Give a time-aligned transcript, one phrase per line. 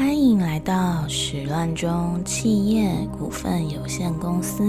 [0.00, 4.64] 欢迎来到始乱中企业股份有限公司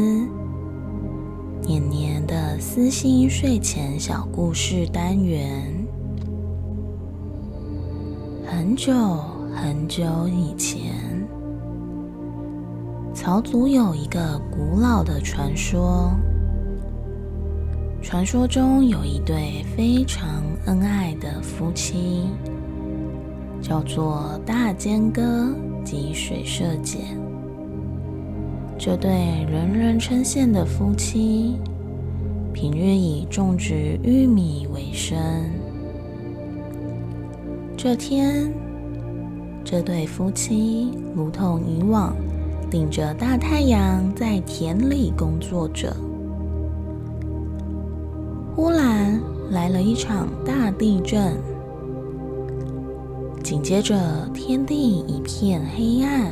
[1.62, 5.74] 年年的私心睡前小故事单元。
[8.46, 8.94] 很久
[9.56, 11.26] 很久以前，
[13.14, 16.12] 曹族有一个古老的传说。
[18.02, 22.28] 传说中有一对非常恩爱的夫妻。
[23.62, 25.54] 叫做大尖哥
[25.86, 26.98] 及水社姐，
[28.78, 29.12] 这对
[29.50, 31.58] 人人称羡的夫妻，
[32.52, 35.18] 平日以种植玉米为生。
[37.78, 38.52] 这天，
[39.64, 42.16] 这对夫妻如同以往，
[42.70, 45.96] 顶着大太阳在田里工作着。
[48.56, 49.20] 忽然
[49.52, 51.38] 来了一场大地震。
[53.42, 53.96] 紧接着，
[54.34, 56.32] 天地一片黑暗，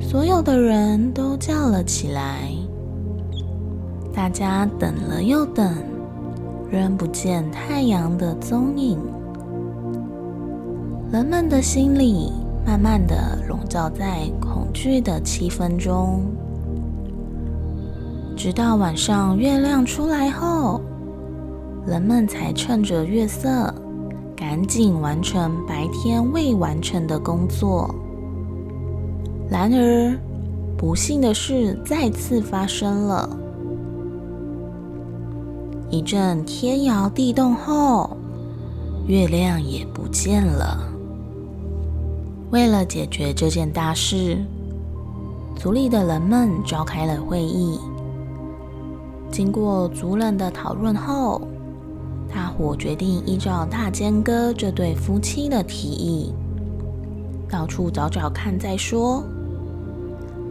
[0.00, 2.50] 所有的人都叫了起来。
[4.12, 5.72] 大家等了又等，
[6.70, 8.98] 仍不见太阳的踪影。
[11.10, 12.32] 人们的心里
[12.66, 16.20] 慢慢的笼罩在恐惧的气氛中，
[18.36, 20.80] 直到晚上月亮出来后，
[21.86, 23.72] 人们才趁着月色。
[24.38, 27.92] 赶紧完成白天未完成的工作。
[29.50, 30.16] 然而，
[30.76, 33.28] 不幸的事再次发生了。
[35.90, 38.16] 一阵天摇地动后，
[39.08, 40.88] 月亮也不见了。
[42.52, 44.38] 为了解决这件大事，
[45.56, 47.76] 族里的人们召开了会议。
[49.32, 51.42] 经过族人的讨论后，
[52.32, 56.32] 大伙决定依照大尖哥这对夫妻的提议，
[57.48, 59.24] 到处找找看再说，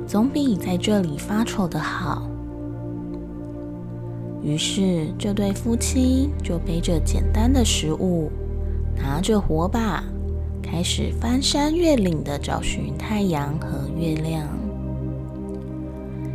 [0.07, 2.27] 总比在这里发愁的好。
[4.43, 8.31] 于是，这对夫妻就背着简单的食物，
[8.95, 10.03] 拿着火把，
[10.61, 14.47] 开始翻山越岭的找寻太阳和月亮。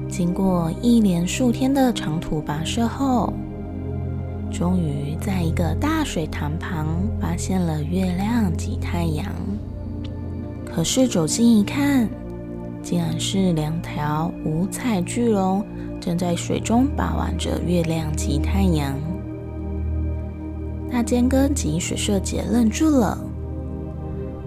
[0.08, 3.32] 经过一连数天的长途跋涉后，
[4.52, 6.86] 终于在一个大水塘旁
[7.18, 9.26] 发现了月亮及太阳，
[10.64, 12.06] 可是走近一看，
[12.82, 15.64] 竟然是两条五彩巨龙
[15.98, 18.94] 正在水中把玩着月亮及太阳。
[20.90, 23.18] 大尖哥及水社姐愣住了，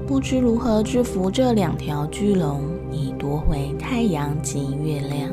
[0.05, 2.61] 不知如何制服这两条巨龙，
[2.91, 5.31] 以夺回太阳及月亮。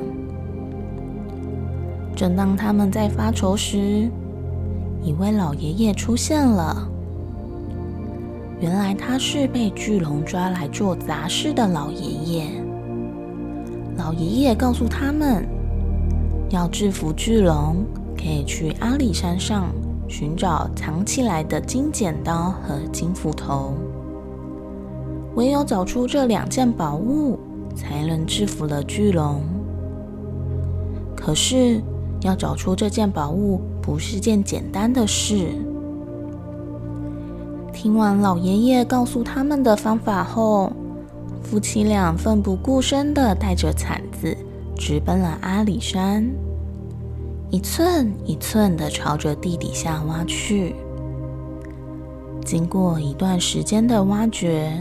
[2.17, 4.11] 正当他们在发愁时，
[5.03, 6.89] 一位老爷爷出现了。
[8.61, 12.47] 原来他是被巨龙抓来做杂事的老爷爷。
[13.97, 15.45] 老爷爷告诉他们，
[16.51, 17.85] 要制服巨龙，
[18.17, 19.73] 可以去阿里山上
[20.09, 23.75] 寻找藏起来的金剪刀和金斧头。
[25.35, 27.39] 唯有找出这两件宝物，
[27.75, 29.43] 才能制服了巨龙。
[31.17, 31.83] 可是。
[32.25, 35.49] 要找出这件宝物不是件简单的事。
[37.73, 40.73] 听完老爷爷告诉他们的方法后，
[41.43, 44.37] 夫妻俩奋不顾身的带着铲子，
[44.77, 46.25] 直奔了阿里山，
[47.51, 50.77] 一寸一寸的朝着地底下挖去。
[52.45, 54.73] 经过一段时间的挖掘。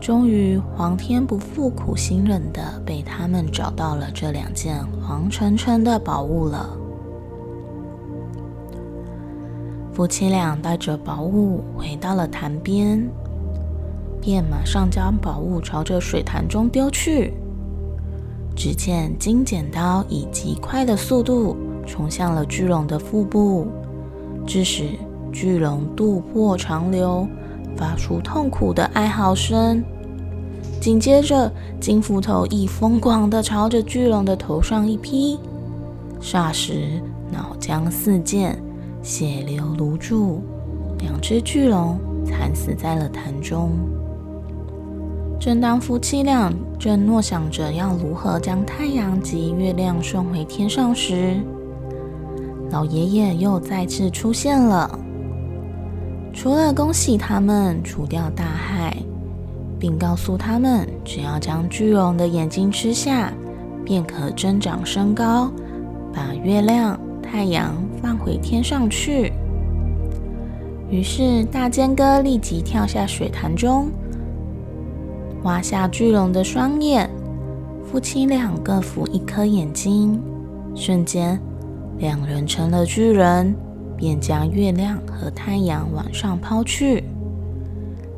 [0.00, 6.70] 终于，皇天不负苦心人的被他们找到了这两件黄澄澄的宝物了。
[9.98, 13.10] 夫妻俩带着宝物回到了潭边，
[14.20, 17.34] 便马上将宝物朝着水潭中丢去。
[18.54, 23.66] 只见金剪刀以极快的速度冲向了巨龙的腹部，
[24.46, 24.90] 致使
[25.32, 27.26] 巨龙肚破长流。
[27.76, 29.82] 发出痛苦的哀嚎声，
[30.80, 35.40] 紧接着金斧头亦疯狂地朝着巨龙的头上一劈，
[36.20, 37.02] 霎时
[37.32, 38.56] 脑浆四溅，
[39.02, 40.42] 血流如注，
[40.98, 43.70] 两只巨龙惨死在了潭中。
[45.40, 51.36] 正当夫妻俩正诺想着要如何将太阳及月亮送回天上时，
[52.70, 54.98] 老爷爷又再次出现了。
[56.34, 58.96] 除了恭喜他们除掉大害，
[59.78, 63.32] 并告诉他们，只要将巨龙的眼睛吃下，
[63.84, 65.50] 便可增长身高，
[66.12, 66.98] 把月亮、
[67.30, 69.32] 太阳放回天上去。
[70.90, 73.90] 于是大尖哥立即跳下水潭中，
[75.42, 77.08] 挖下巨龙的双眼，
[77.84, 80.18] 夫妻俩各扶一颗眼睛，
[80.74, 81.38] 瞬间，
[81.98, 83.54] 两人成了巨人，
[83.96, 87.04] 便将月亮和太阳往上抛去。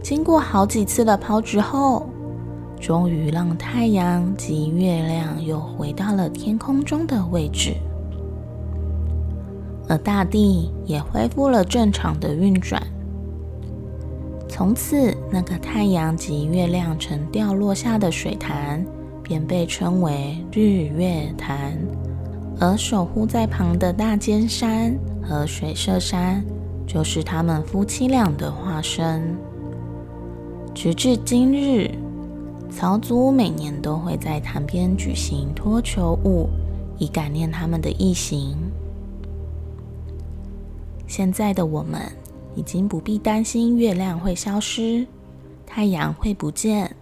[0.00, 2.08] 经过好几次的抛掷后，
[2.78, 7.74] 终于让太阳及月亮又回到了天空中的位置，
[9.90, 12.80] 而大地也恢复了正常的运转。
[14.48, 18.86] 从此，那个太阳及月亮曾掉落下的水潭，
[19.20, 21.72] 便被称为日月潭；
[22.60, 26.44] 而守护在旁的大尖山和水社山，
[26.86, 29.36] 就是他们夫妻俩的化身。
[30.72, 31.90] 直至今日，
[32.70, 36.48] 曹族每年都会在潭边举行脱球舞，
[36.96, 38.56] 以感念他们的义行。
[41.10, 42.00] 现在的我们。
[42.56, 45.06] 已经不必担心月亮会消失，
[45.64, 46.96] 太阳会不见，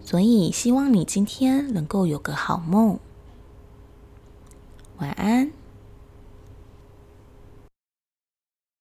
[0.00, 2.98] 所以希望你今天能够有个好梦，
[4.96, 5.52] 晚安。